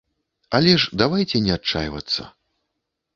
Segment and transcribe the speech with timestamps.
[0.59, 2.21] Але ж давайце не адчайвацца.